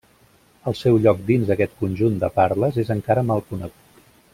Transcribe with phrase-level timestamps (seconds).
[0.71, 4.05] El seu lloc dins aquest conjunt de parles és encara mal conegut.